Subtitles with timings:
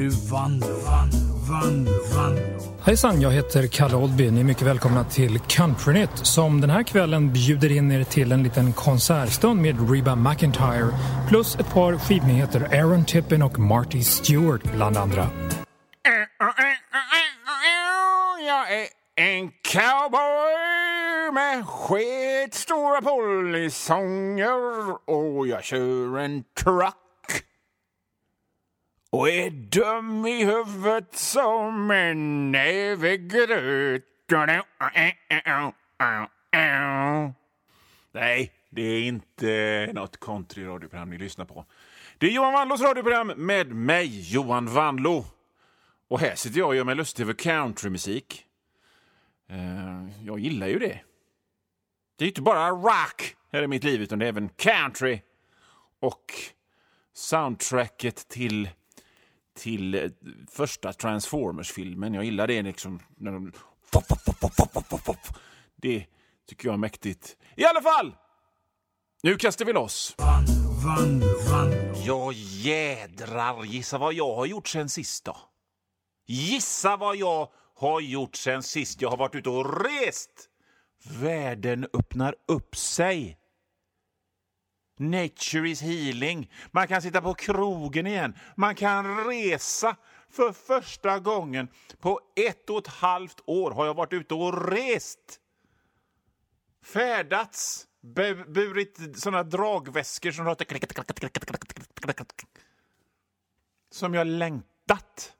[0.00, 0.66] nu Vanlo,
[1.50, 2.42] Vanlo, Vanlo.
[2.82, 4.30] Hejsan, jag heter Kalle Oldby.
[4.30, 8.42] Ni är mycket välkomna till Countrynytt som den här kvällen bjuder in er till en
[8.42, 10.88] liten konsertstund med Reba McIntyre
[11.28, 15.26] plus ett par skivnyheter, Aaron Tippin och Marty Stewart bland andra.
[18.46, 18.86] Jag är
[19.16, 26.94] en cowboy med skitstora polisonger och jag kör en truck
[29.10, 34.04] och är dum i huvudet som en näve gröt.
[38.12, 41.64] Nej, det är inte något countryradioprogram ni lyssnar på.
[42.18, 45.24] Det är Johan Wanlås radioprogram med mig, Johan Wanlå.
[46.08, 48.46] Och här sitter jag och gör mig lustig över countrymusik.
[49.48, 51.00] Eh, jag gillar ju det.
[52.16, 55.20] Det är inte bara rock här i mitt liv, utan det är även country.
[56.00, 56.32] Och
[57.12, 58.68] soundtracket till,
[59.60, 60.10] till eh,
[60.50, 62.14] första Transformers-filmen.
[62.14, 63.00] Jag gillar det liksom.
[63.16, 63.52] När de...
[65.76, 66.06] Det
[66.48, 67.36] tycker jag är mäktigt.
[67.56, 68.14] I alla fall!
[69.22, 70.16] Nu kastar vi loss.
[72.06, 73.64] Ja, jädrar.
[73.64, 75.36] Gissa vad jag har gjort sen sist då?
[76.26, 80.30] Gissa vad jag har gjort sen sist jag har varit ute och rest!
[81.20, 83.39] Världen öppnar upp sig.
[85.00, 86.50] Nature is healing.
[86.70, 88.34] Man kan sitta på krogen igen.
[88.56, 89.96] Man kan resa.
[90.30, 91.68] För första gången
[92.00, 95.40] på ett och ett halvt år har jag varit ute och rest.
[96.84, 97.86] Färdats.
[98.02, 100.66] Bu- burit såna dragväskor som låter...
[103.90, 105.32] Som jag längtat.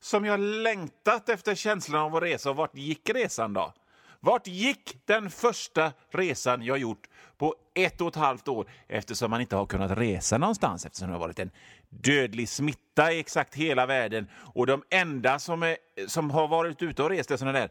[0.00, 2.50] Som jag längtat efter känslan av att resa.
[2.50, 3.72] Och vart gick resan då?
[4.20, 9.40] Vart gick den första resan jag gjort på ett och ett halvt år eftersom man
[9.40, 11.50] inte har kunnat resa någonstans eftersom det har varit en
[11.88, 15.76] dödlig smitta i exakt hela världen och de enda som, är,
[16.06, 17.70] som har varit ute och rest är såna där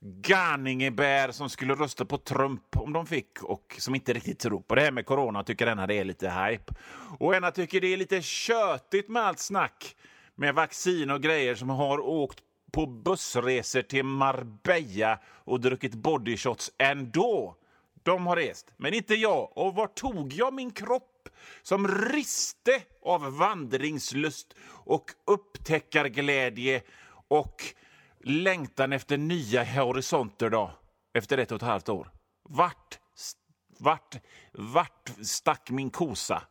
[0.00, 4.74] Garningebär som skulle rösta på Trump om de fick och som inte riktigt tror på
[4.74, 6.74] det här med corona och tycker ena det är lite hype.
[7.18, 9.96] Och ena tycker det är lite tjötigt med allt snack
[10.34, 12.38] med vaccin och grejer som har åkt
[12.74, 17.56] på bussresor till Marbella och druckit bodyshots ändå.
[18.02, 19.58] De har rest, men inte jag.
[19.58, 21.28] Och var tog jag min kropp
[21.62, 26.82] som riste av vandringslust och upptäckarglädje
[27.28, 27.62] och
[28.20, 30.70] längtan efter nya horisonter då,
[31.14, 32.10] efter ett och ett halvt år?
[32.42, 32.98] Vart,
[33.78, 34.16] vart,
[34.52, 36.42] vart stack min kosa?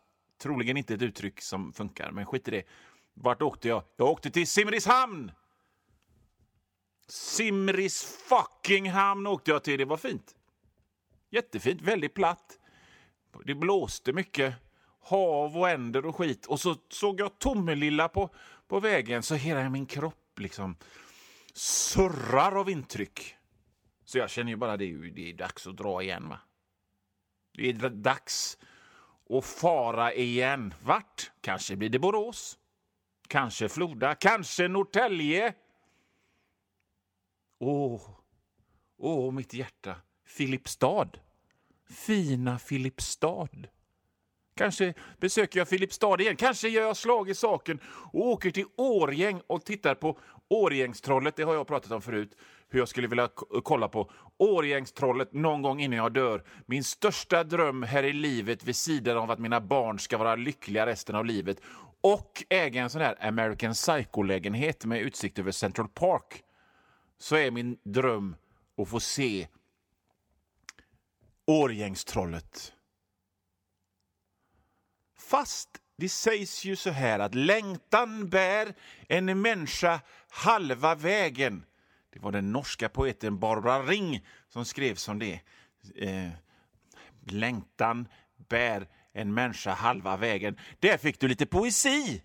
[0.41, 2.63] Troligen inte ett uttryck som funkar, men skit i det.
[3.13, 3.83] Vart åkte jag?
[3.97, 5.31] Jag åkte till Simrishamn!
[7.07, 9.79] Simris fucking hamn åkte jag till.
[9.79, 10.35] Det var fint.
[11.29, 12.59] Jättefint, väldigt platt.
[13.45, 14.55] Det blåste mycket.
[14.99, 16.45] Hav och änder och skit.
[16.45, 18.29] Och så såg jag Tomelilla på,
[18.67, 20.75] på vägen så hela min kropp liksom
[21.53, 23.35] surrar av intryck.
[24.05, 26.29] Så jag känner ju bara det, det är dags att dra igen.
[26.29, 26.39] va?
[27.53, 28.57] Det är dags
[29.29, 30.73] att fara igen.
[30.83, 31.31] Vart?
[31.41, 32.57] Kanske blir det Borås.
[33.27, 34.15] Kanske Floda.
[34.15, 35.53] Kanske Norrtälje.
[37.65, 38.01] Åh,
[38.97, 39.95] åh, mitt hjärta.
[40.27, 41.09] Filipstad.
[41.89, 43.49] Fina Filipstad.
[44.55, 46.35] Kanske besöker jag Filipstad igen.
[46.35, 50.19] Kanske gör jag slag i saken och åker till Årgäng och tittar på
[50.49, 51.35] Årgängstrollet.
[51.35, 52.37] Det har jag pratat om förut,
[52.69, 53.29] hur jag skulle vilja
[53.63, 56.43] kolla på Årgängstrollet någon gång innan jag dör.
[56.65, 60.85] Min största dröm här i livet vid sidan av att mina barn ska vara lyckliga
[60.85, 61.61] resten av livet
[62.01, 66.43] och äga en sån här American Psycho-lägenhet med utsikt över Central Park
[67.17, 68.35] så är min dröm
[68.77, 69.47] att få se
[71.45, 72.73] Årgängstrollet.
[75.17, 78.73] Fast det sägs ju så här att längtan bär
[79.09, 81.65] en människa halva vägen.
[82.09, 85.39] Det var den norska poeten Barbara Ring som skrev som det.
[85.95, 86.29] Eh,
[87.25, 88.07] längtan
[88.49, 90.59] bär en människa halva vägen.
[90.79, 92.23] Där fick du lite poesi.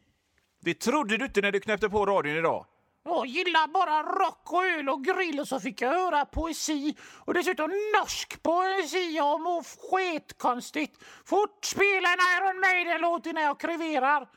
[0.60, 2.66] Det trodde du inte när du knäppte på radion idag.
[3.08, 7.34] Jag gillar bara rock och öl och grill och så fick jag höra poesi och
[7.34, 9.16] dessutom norsk poesi.
[9.16, 11.04] Jag mår skitkonstigt.
[11.24, 14.28] Fort spela en Iron Maiden-låt innan jag kreverar.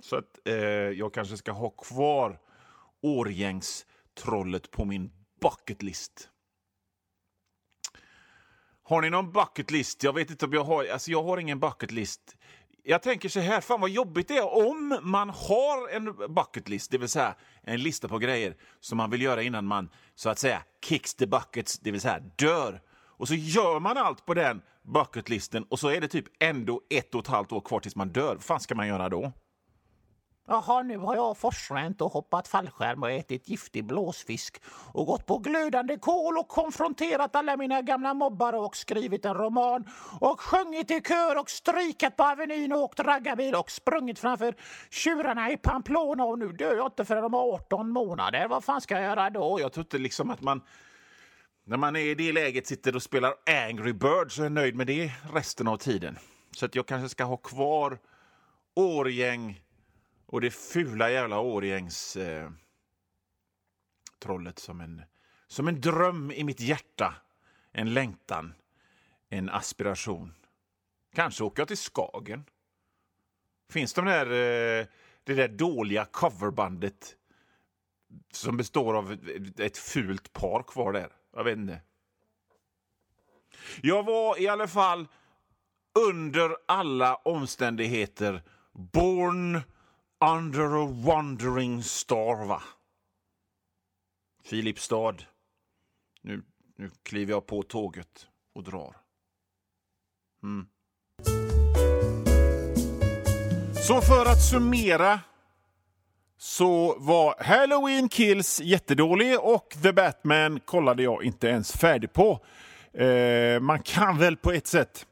[0.00, 0.54] Så att eh,
[1.02, 2.38] jag kanske ska ha kvar
[3.02, 6.30] Årgängstrollet på min bucketlist.
[8.82, 10.02] Har ni någon bucketlist?
[10.02, 10.84] Jag vet inte om jag har...
[10.84, 12.36] Alltså jag har ingen bucketlist.
[12.90, 16.98] Jag tänker så här, fan vad jobbigt det är om man har en bucketlist, det
[16.98, 20.62] vill säga en lista på grejer som man vill göra innan man så att säga
[20.84, 22.80] kicks the buckets, det vill säga dör.
[22.90, 27.14] Och så gör man allt på den bucketlisten och så är det typ ändå ett
[27.14, 28.34] och ett halvt år kvar tills man dör.
[28.34, 29.32] Vad fan ska man göra då?
[30.50, 34.62] Jaha, nu har jag forsränt och hoppat fallskärm och ätit giftig blåsfisk
[34.92, 39.84] och gått på glödande kol och konfronterat alla mina gamla mobbare och skrivit en roman
[40.20, 44.54] och sjungit i kör och strikat på Avenyn och åkt raggarbil och sprungit framför
[44.90, 48.48] tjurarna i Pamplona och nu dör jag inte förrän om 18 månader.
[48.48, 49.60] Vad fan ska jag göra då?
[49.60, 50.62] Jag tror inte liksom att man
[51.66, 53.34] när man är i det läget sitter och spelar
[53.68, 56.18] Angry Birds och är nöjd med det resten av tiden.
[56.56, 57.98] Så att jag kanske ska ha kvar
[58.76, 59.60] Årgäng
[60.28, 62.50] och det fula jävla Årgängs eh,
[64.18, 65.02] trollet som en,
[65.46, 67.14] som en dröm i mitt hjärta.
[67.72, 68.54] En längtan,
[69.28, 70.34] en aspiration.
[71.14, 72.44] Kanske åker jag till Skagen.
[73.70, 74.86] Finns de där, eh,
[75.24, 77.16] det där dåliga coverbandet
[78.32, 81.12] som består av ett, ett fult par kvar där?
[81.32, 81.80] Jag vet inte.
[83.82, 85.08] Jag var i alla fall
[86.08, 88.42] under alla omständigheter
[88.72, 89.60] born
[90.20, 92.62] under a wandering star, va?
[94.44, 95.14] Filipstad.
[96.22, 96.42] Nu,
[96.76, 98.96] nu kliver jag på tåget och drar.
[100.42, 100.66] Mm.
[103.74, 105.20] Så för att summera
[106.38, 112.40] så var Halloween Kills jättedålig och The Batman kollade jag inte ens färdig på.
[112.92, 115.06] Eh, man kan väl på ett sätt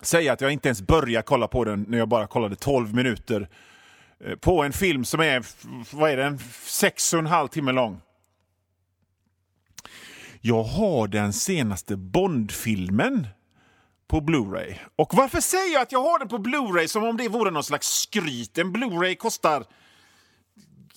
[0.00, 3.40] säga att jag inte ens började kolla på den när jag bara kollade 12 minuter
[3.40, 3.48] eh,
[4.24, 5.44] Eh, på en film som är,
[5.96, 8.00] vad är den, sex och en halv timme lång.
[10.40, 13.26] Jag har den senaste Bond-filmen
[14.08, 14.74] på Blu-ray.
[14.96, 17.64] Och varför säger jag att jag har den på Blu-ray som om det vore någon
[17.64, 18.58] slags skryt?
[18.58, 19.64] En Blu-ray kostar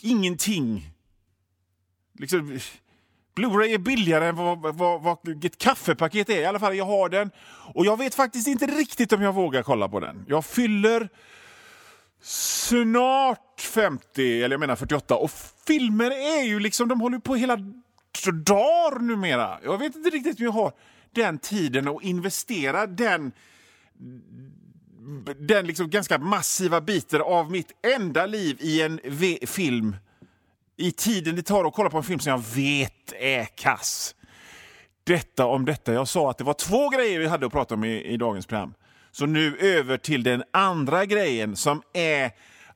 [0.01, 0.89] ingenting.
[2.19, 2.59] Liksom,
[3.35, 6.41] Blu-ray är billigare än vad, vad, vad, ett kaffepaket är.
[6.41, 7.31] I alla fall, jag har den.
[7.73, 10.25] Och jag vet faktiskt inte riktigt om jag vågar kolla på den.
[10.27, 11.09] Jag fyller
[12.21, 15.15] snart 50, eller jag menar 48.
[15.15, 15.31] Och
[15.67, 17.57] filmer är ju liksom, de håller på hela
[18.45, 19.59] dagar numera.
[19.63, 20.73] Jag vet inte riktigt hur jag har
[21.11, 23.31] den tiden att investera den
[25.39, 28.99] den liksom ganska massiva biten av mitt enda liv i en
[29.47, 29.95] film
[30.77, 34.15] i tiden det tar att kolla på en film som jag vet är kass.
[35.03, 35.93] Detta om detta.
[35.93, 38.45] Jag sa att det var två grejer vi hade att prata om i, i dagens
[38.45, 38.73] program.
[39.11, 42.31] Så nu över till den andra grejen som är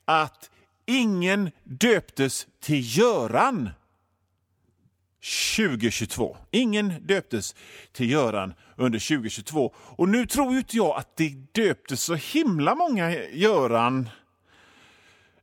[0.05, 0.49] att
[0.85, 3.69] ingen döptes till Göran
[5.57, 6.37] 2022.
[6.51, 7.55] Ingen döptes
[7.91, 9.73] till Göran under 2022.
[9.77, 14.09] Och nu tror ju inte jag att det döptes så himla många Göran.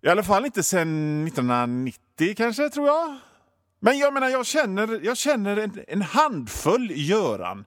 [0.03, 3.17] I alla fall inte sen 1990 kanske, tror jag.
[3.81, 7.65] Men jag menar, jag känner, jag känner en, en handfull Göran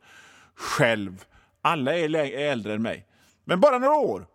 [0.55, 1.25] själv.
[1.61, 2.15] Alla är
[2.51, 3.05] äldre än mig,
[3.45, 4.27] men bara några år.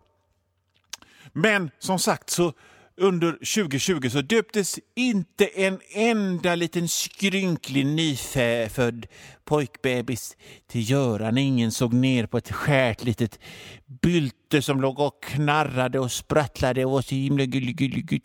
[1.33, 2.53] Men som sagt så
[2.97, 9.07] under 2020 så döptes inte en enda liten skrynklig nyfödd
[9.45, 10.37] pojkbebis
[10.67, 11.39] till Göran.
[11.39, 13.39] Ingen såg ner på ett skärt litet
[13.87, 18.23] bylte som låg och knarrade och sprattlade och var så himla gullig.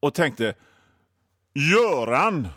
[0.00, 0.54] Och tänkte
[1.54, 2.48] Göran!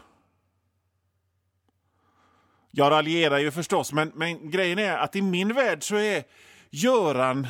[2.72, 6.24] Jag raljerar ju förstås, men, men grejen är att i min värld så är
[6.70, 7.48] Göran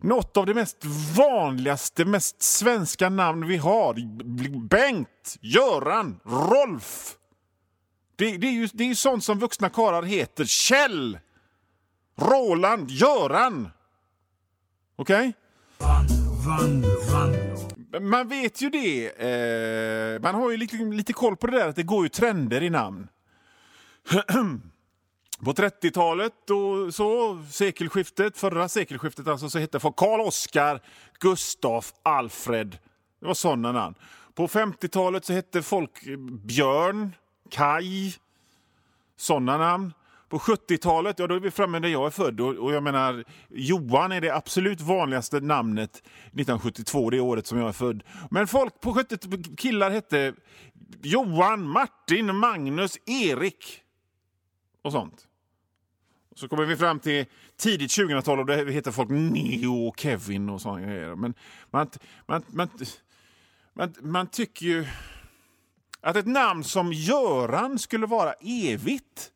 [0.00, 0.84] något av det mest
[1.16, 3.94] vanligaste, mest svenska namn vi har.
[4.68, 7.14] Bengt, Göran, Rolf.
[8.16, 10.44] Det, det är ju det är sånt som vuxna karlar heter.
[10.44, 11.18] Kjell,
[12.20, 13.70] Roland, Göran.
[14.96, 15.32] Okej?
[15.32, 15.32] Okay?
[18.00, 19.06] Man vet ju det.
[19.06, 22.62] Eh, man har ju lite, lite koll på det där att det går ju trender
[22.62, 23.08] i namn.
[25.44, 30.80] På 30-talet och så, sekelskiftet, förra sekelskiftet alltså, så hette folk Karl Oskar,
[31.20, 32.78] Gustaf, Alfred.
[33.20, 33.94] Det var sådana namn.
[34.34, 36.04] På 50-talet så hette folk
[36.44, 37.14] Björn,
[37.50, 38.12] Kai,
[39.16, 39.92] sådana namn.
[40.28, 43.24] På 70-talet, ja då är vi framme där jag är född och, och, jag menar
[43.48, 48.02] Johan är det absolut vanligaste namnet 1972, det året som jag är född.
[48.30, 50.34] Men folk på 70 killar hette
[51.02, 53.82] Johan, Martin, Magnus, Erik
[54.82, 55.28] och sånt.
[56.34, 60.60] Så kommer vi fram till tidigt 2000-tal och då heter folk Neo och Kevin och
[60.60, 61.14] sådana grejer.
[61.14, 61.34] Men
[61.70, 61.90] man,
[62.26, 62.68] man, man,
[63.72, 64.86] man, man tycker ju
[66.00, 69.32] att ett namn som Göran skulle vara evigt.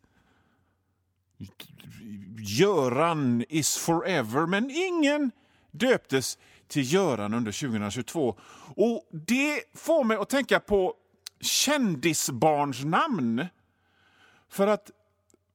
[2.39, 5.31] Göran is forever, men ingen
[5.71, 8.39] döptes till Göran under 2022.
[8.77, 10.95] Och Det får mig att tänka på
[11.41, 13.47] kändisbarnsnamn.
[14.49, 14.91] För att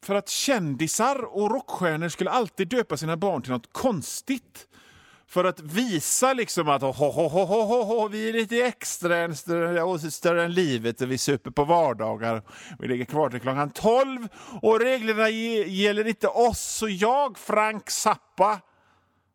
[0.07, 4.67] för att kändisar och rockstjärnor skulle alltid döpa sina barn till något konstigt.
[5.29, 9.35] För att visa liksom att ho, ho, ho, ho, ho, vi är lite extra än
[9.35, 12.41] större, större än livet och vi super på vardagar.
[12.79, 14.27] Vi ligger kvar till klockan 12
[14.61, 18.59] och reglerna gäller inte oss och jag, Frank Zappa,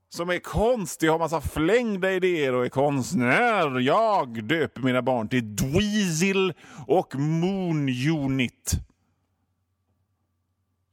[0.08, 3.80] som är konstig, har massa flängda idéer och är konstnär.
[3.80, 6.52] Jag döper mina barn till Dweezil
[6.86, 8.78] och Moon Unit.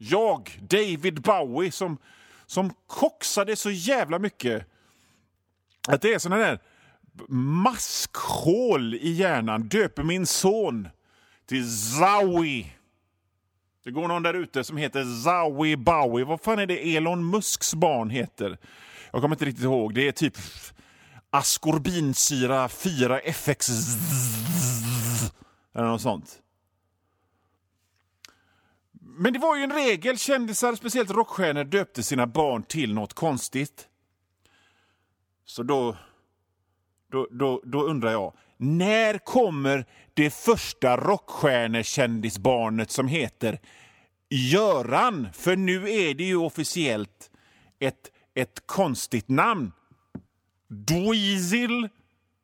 [0.01, 1.97] Jag, David Bowie, som,
[2.45, 4.65] som koxade så jävla mycket
[5.87, 6.59] att det är såna där
[7.29, 9.67] maskhål i hjärnan.
[9.67, 10.89] Döper min son
[11.45, 12.65] till Zowie.
[13.83, 16.25] Det går någon där ute som heter Zowie Bowie.
[16.25, 18.57] Vad fan är det Elon Musks barn heter?
[19.11, 19.93] Jag kommer inte riktigt ihåg.
[19.93, 20.37] Det är typ
[21.29, 23.69] askorbinsyra 4FX
[25.75, 26.41] eller något sånt.
[29.21, 30.17] Men det var ju en regel.
[30.17, 33.87] Kändisar, speciellt rockstjärnor, döpte sina barn till något konstigt.
[35.45, 35.97] Så då,
[37.11, 43.59] då, då, då undrar jag, när kommer det första rockstjärnekändisbarnet som heter
[44.29, 45.27] Göran?
[45.33, 47.31] För nu är det ju officiellt
[47.79, 49.71] ett, ett konstigt namn.
[50.67, 51.89] Dweezil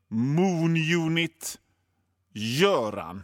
[0.08, 1.60] Moon Unit
[2.34, 3.24] Göran.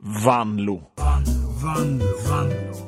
[0.00, 0.92] vanlo.
[0.96, 2.78] Vanlo, vanlo, vanlo.